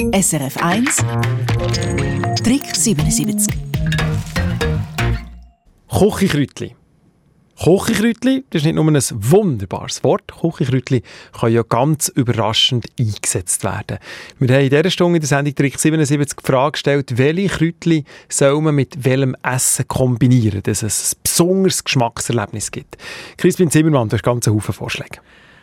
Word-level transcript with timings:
SRF 0.00 0.56
1 0.56 0.96
Trick 2.42 2.74
77 2.74 3.54
Küchenkräutli. 5.90 6.74
Küchenkräutli, 7.62 8.44
das 8.48 8.62
ist 8.62 8.64
nicht 8.64 8.76
nur 8.76 8.86
ein 8.86 8.94
wunderbares 8.94 10.02
Wort. 10.02 10.32
Küchenkräutli 10.40 11.02
kann 11.38 11.52
ja 11.52 11.62
ganz 11.68 12.08
überraschend 12.08 12.86
eingesetzt 12.98 13.62
werden. 13.62 13.98
Wir 14.38 14.56
haben 14.56 14.64
in 14.64 14.70
dieser 14.70 14.90
Stunde 14.90 15.18
in 15.18 15.20
der 15.20 15.28
Sendung 15.28 15.54
Trick 15.54 15.78
77 15.78 16.38
die 16.38 16.46
Frage 16.46 16.72
gestellt, 16.72 17.18
welche 17.18 17.48
Kräutli 17.48 18.04
soll 18.30 18.58
man 18.62 18.76
mit 18.76 19.04
welchem 19.04 19.36
Essen 19.42 19.86
kombinieren, 19.86 20.62
dass 20.62 20.82
es 20.82 21.12
ein 21.12 21.20
besonderes 21.24 21.84
Geschmackserlebnis 21.84 22.70
gibt. 22.70 22.96
Crispin 23.36 23.70
Zimmermann, 23.70 24.08
du 24.08 24.16
hast 24.16 24.22
ganz 24.22 24.46
Haufen 24.46 24.72
Vorschläge. 24.72 25.18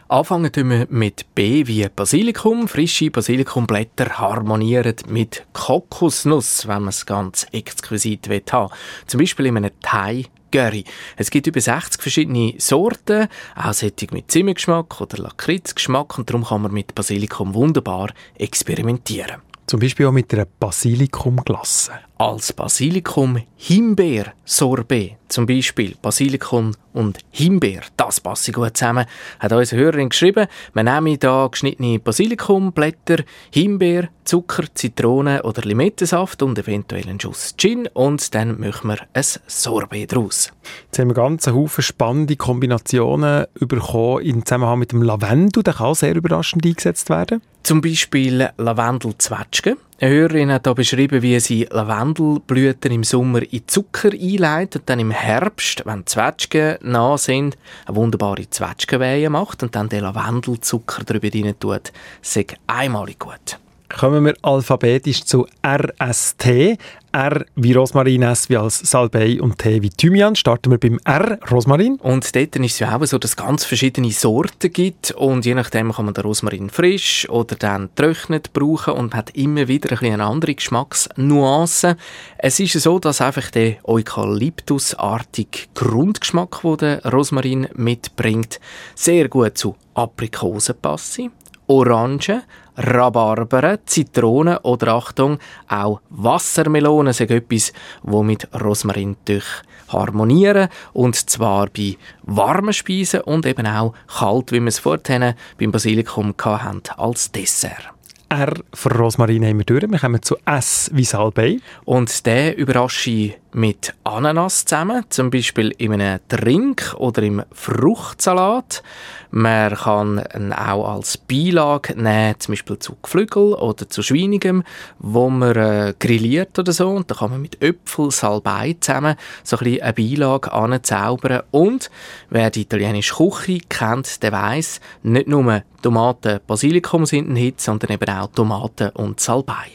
Anfangen 0.10 0.50
wir 0.56 0.88
mit 0.90 1.36
B 1.36 1.68
wie 1.68 1.86
Basilikum. 1.94 2.70
Frische 2.70 3.12
Basilikumblätter 3.12 4.18
harmonieren 4.18 4.96
mit 5.10 5.46
Kokosnuss, 5.52 6.66
wenn 6.66 6.84
man 6.84 6.90
es 6.90 7.06
ganz 7.06 7.46
exquisit 7.52 8.30
haben 8.30 8.70
will. 8.70 8.78
Zum 9.06 9.20
Beispiel 9.20 9.48
in 9.48 9.58
einem 9.58 9.72
Thai 9.82 10.24
Curry. 10.50 10.86
Es 11.18 11.30
gibt 11.30 11.48
über 11.48 11.60
60 11.60 12.02
verschiedene 12.02 12.54
Sorten, 12.58 13.28
auch 13.54 13.74
solche 13.74 14.08
mit 14.12 14.32
Zimmergeschmack 14.32 15.02
oder 15.02 15.18
Lakritzgeschmack 15.18 16.18
und 16.18 16.30
darum 16.30 16.46
kann 16.46 16.62
man 16.62 16.72
mit 16.72 16.96
Basilikum 16.96 17.54
wunderbar 17.54 18.14
experimentieren. 18.36 19.42
Zum 19.66 19.82
Beispiel 19.82 20.06
auch 20.06 20.14
mit 20.14 20.34
einer 20.34 20.46
Basilikumglasse. 20.46 21.92
Als 22.18 22.54
Basilikum-Himbeer-Sorbet, 22.54 25.18
zum 25.28 25.46
Beispiel 25.46 25.98
Basilikum 26.02 26.72
und 26.98 27.20
Himbeer, 27.30 27.82
das 27.96 28.20
passt 28.20 28.52
gut 28.52 28.76
zusammen, 28.76 29.06
hat 29.40 29.52
unsere 29.54 29.82
Hörerin 29.82 30.10
geschrieben. 30.10 30.48
Wir 30.74 30.84
nehmen 30.84 31.18
hier 31.22 31.48
geschnittene 31.52 32.00
Basilikumblätter, 32.00 33.24
Himbeer, 33.52 34.10
Zucker, 34.26 34.64
Zitrone 34.74 35.44
oder 35.44 35.62
Limettensaft 35.62 36.42
und 36.42 36.58
eventuell 36.58 37.08
einen 37.08 37.20
Schuss 37.20 37.54
Gin 37.56 37.88
und 37.94 38.34
dann 38.34 38.60
machen 38.60 38.90
wir 38.90 38.98
ein 39.14 39.24
Sorbet 39.46 40.12
daraus. 40.12 40.52
Jetzt 40.86 41.00
haben 41.00 41.10
wir 41.10 41.14
ganz 41.14 41.48
Haufen 41.48 41.84
spannende 41.84 42.36
Kombinationen 42.36 43.46
bekommen 43.60 44.24
im 44.24 44.46
Zusammenhang 44.46 44.80
mit 44.80 44.92
dem 44.92 45.04
Lavendel. 45.04 45.64
Der 45.64 45.76
kann 45.76 45.94
sehr 45.94 46.16
überraschend 46.16 46.66
eingesetzt 46.66 47.10
werden. 47.10 47.42
Zum 47.64 47.82
Beispiel 47.82 48.50
Lavendel-Zwetschgen. 48.58 49.78
Eine 50.00 50.12
Hörerin 50.12 50.52
hat 50.52 50.68
hier 50.68 50.76
beschrieben, 50.76 51.24
wie 51.24 51.40
sie 51.40 51.68
Lavendelblüten 51.72 52.92
im 52.92 53.04
Sommer 53.04 53.42
in 53.52 53.68
Zucker 53.68 54.12
einleitet 54.12 54.82
und 54.82 54.90
dann 54.90 55.00
im 55.00 55.10
Herbst, 55.10 55.82
wenn 55.88 56.06
Zwetschgen 56.06 56.78
nah 56.82 57.18
sind, 57.18 57.58
eine 57.88 57.96
wunderbare 57.96 58.48
Zwetschgenweihe 58.48 59.32
macht 59.32 59.64
und 59.64 59.76
dann 59.76 59.90
den 59.90 60.04
Lavendelzucker 60.04 61.04
darüber 61.04 61.30
rein 61.34 61.56
tut. 61.60 61.92
Ist 62.22 62.56
einmalig 62.68 63.18
gut. 63.18 63.58
Kommen 63.90 64.26
wir 64.26 64.36
alphabetisch 64.42 65.24
zu 65.24 65.48
RST. 65.66 66.78
R 67.14 67.46
wie 67.56 67.74
Rosmarin, 67.74 68.22
S 68.22 68.50
wie 68.50 68.58
als 68.58 68.80
Salbei 68.80 69.42
und 69.42 69.58
T 69.58 69.82
wie 69.82 69.90
Thymian. 69.90 70.36
Starten 70.36 70.70
wir 70.70 70.78
beim 70.78 71.00
R, 71.06 71.40
Rosmarin. 71.50 71.96
Und 71.96 72.36
dort 72.36 72.56
ist 72.58 72.74
es 72.74 72.80
ja 72.80 72.96
auch 72.96 73.06
so, 73.06 73.18
dass 73.18 73.32
es 73.32 73.38
ganz 73.38 73.64
verschiedene 73.64 74.12
Sorten 74.12 74.72
gibt 74.72 75.12
und 75.12 75.46
je 75.46 75.56
nachdem 75.56 75.94
kann 75.94 76.06
man 76.06 76.14
den 76.14 76.26
Rosmarin 76.26 76.70
frisch 76.70 77.28
oder 77.30 77.56
dann 77.56 77.90
trocknet 77.96 78.54
brauchen 78.54 78.94
und 78.94 79.16
hat 79.16 79.32
immer 79.32 79.68
wieder 79.68 80.00
ein 80.00 80.14
eine 80.14 80.26
andere 80.26 80.54
Geschmacksnuance. 80.54 81.96
Es 82.38 82.60
ist 82.60 82.74
so, 82.74 83.00
dass 83.00 83.22
einfach 83.22 83.50
der 83.52 83.78
Eukalyptusartige 83.84 85.70
Grundgeschmack, 85.74 86.62
den 86.62 86.78
der 86.78 87.06
Rosmarin 87.06 87.68
mitbringt, 87.74 88.60
sehr 88.96 89.30
gut 89.30 89.58
zu 89.58 89.76
Aprikosen 89.96 90.76
passt. 90.80 91.20
Orangen, 91.68 92.44
Rhabarber, 92.78 93.80
Zitronen 93.86 94.58
oder 94.58 94.94
Achtung, 94.94 95.40
auch 95.68 96.02
Wassermelonen 96.10 97.14
sind 97.14 97.32
etwas, 97.32 97.74
wo 98.04 98.24
mit 98.24 98.48
Rosmarin 98.54 99.18
durch 99.26 99.46
harmonieren 99.90 100.70
und 100.94 101.16
zwar 101.16 101.68
bei 101.68 101.98
warmen 102.24 102.74
Speisen 102.74 103.22
und 103.22 103.46
eben 103.46 103.66
auch 103.66 103.94
kalt, 104.08 104.52
wie 104.52 104.60
wir 104.60 104.68
es 104.68 104.80
vorhin 104.80 105.34
beim 105.60 105.72
Basilikum 105.72 106.36
hatten, 106.38 106.82
als 106.98 107.32
Dessert. 107.32 107.94
R 108.30 108.54
für 108.74 108.90
Rosmarin 108.90 109.46
haben 109.46 109.60
wir 109.60 109.66
durch. 109.66 109.90
Wir 109.90 110.00
kommen 110.00 110.22
zu 110.22 110.36
S 110.46 110.92
wie 110.94 111.06
Salbei. 111.06 111.60
Und 111.86 112.26
der 112.26 112.58
überrasche 112.58 113.36
mit 113.58 113.96
Ananas 114.04 114.66
zusammen, 114.66 115.04
zum 115.10 115.32
Beispiel 115.32 115.74
in 115.80 115.92
einem 115.92 116.20
Drink 116.28 116.94
oder 117.00 117.24
im 117.24 117.42
Fruchtsalat. 117.52 118.84
Man 119.32 119.74
kann 119.74 120.24
ihn 120.36 120.54
auch 120.54 120.88
als 120.88 121.18
Beilage 121.18 121.96
nehmen, 122.00 122.36
zum 122.38 122.52
Beispiel 122.52 122.78
zu 122.78 122.96
Geflügel 123.02 123.56
oder 123.56 123.90
zu 123.90 124.04
Schweinigem, 124.04 124.64
wo 125.00 125.32
man 125.32 125.56
äh, 125.56 125.96
grilliert 126.00 126.60
oder 126.60 126.72
so. 126.72 126.90
Und 126.90 127.10
da 127.10 127.16
kann 127.16 127.32
man 127.32 127.42
mit 127.42 127.60
Äpfel, 127.60 128.12
Salbei 128.12 128.78
zusammen 128.80 129.16
so 129.44 129.58
ein 129.58 129.64
bisschen 129.64 129.82
eine 129.82 129.94
Beilage 129.94 130.52
anzaubern. 130.52 131.42
Und 131.50 131.90
wer 132.30 132.52
die 132.52 132.62
italienische 132.62 133.16
Küche 133.16 133.58
kennt, 133.68 134.22
der 134.22 134.34
weiß, 134.34 134.80
nicht 135.02 135.28
nur 135.28 135.64
Tomaten, 135.82 136.42
Basilikum 136.46 137.08
sind 137.08 137.28
ein 137.28 137.36
Hit, 137.36 137.60
sondern 137.60 137.92
eben 137.92 138.10
auch 138.10 138.28
Tomaten 138.28 138.90
und 138.90 139.20
Salbei. 139.20 139.72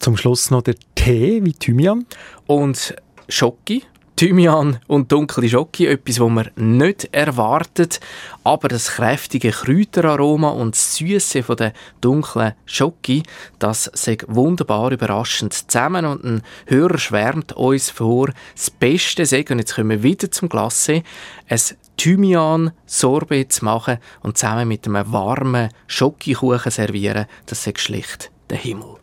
Zum 0.00 0.18
Schluss 0.18 0.50
noch 0.50 0.62
der 0.62 0.74
Tee 0.94 1.42
wie 1.42 1.54
Thymian. 1.54 2.04
Und 2.46 2.94
Schoki, 3.28 3.82
Thymian 4.22 4.78
und 4.86 5.10
dunkle 5.10 5.48
Schoki, 5.48 5.86
etwas, 5.86 6.20
was 6.20 6.30
man 6.30 6.50
nicht 6.54 7.08
erwartet, 7.12 7.98
aber 8.44 8.68
das 8.68 8.92
kräftige 8.92 9.50
Kräuteraroma 9.50 10.50
und 10.50 10.76
das 10.76 10.94
Süße 10.96 11.42
von 11.42 11.56
der 11.56 11.72
dunklen 12.00 12.52
Schoki, 12.64 13.24
das 13.58 13.88
ist 13.88 14.24
wunderbar 14.28 14.92
überraschend 14.92 15.54
zusammen. 15.54 16.04
Und 16.04 16.24
ein 16.24 16.42
Hörer 16.66 16.98
schwärmt 16.98 17.54
uns 17.54 17.90
vor, 17.90 18.30
das 18.54 18.70
Beste 18.70 19.26
sei, 19.26 19.44
und 19.50 19.58
jetzt 19.58 19.74
kommen 19.74 19.90
wir 19.90 20.02
wieder 20.04 20.30
zum 20.30 20.48
Glasse, 20.48 21.02
ein 21.48 21.60
Thymian-Sorbet 21.96 23.52
zu 23.52 23.64
machen 23.64 23.98
und 24.20 24.38
zusammen 24.38 24.68
mit 24.68 24.86
einem 24.86 25.10
warmen 25.10 25.70
Schokikuchen 25.88 26.70
servieren, 26.70 27.26
das 27.46 27.66
ist 27.66 27.80
schlicht 27.80 28.30
der 28.50 28.58
Himmel. 28.58 29.01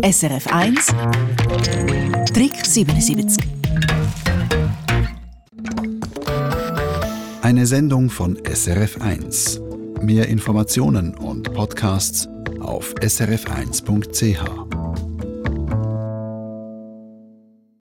SRF 0.00 0.46
1 0.46 0.86
Trick 2.32 2.54
77 2.64 3.44
Eine 7.42 7.66
Sendung 7.66 8.08
von 8.08 8.38
SRF 8.42 9.02
1. 9.02 9.60
Mehr 10.00 10.28
Informationen 10.28 11.14
und 11.14 11.52
Podcasts 11.52 12.26
auf 12.60 12.94
srf1.ch. 13.02 14.81